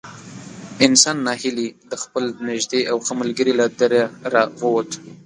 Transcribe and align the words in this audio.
انسان 0.85 1.17
نا 1.25 1.33
هیلی 1.41 1.67
د 1.89 1.93
خپل 2.03 2.23
نږدې 2.47 2.81
او 2.91 2.97
ښه 3.05 3.13
ملګري 3.21 3.53
له 3.59 3.65
دره 3.79 4.03
را 4.33 4.43
ووت. 4.59 4.89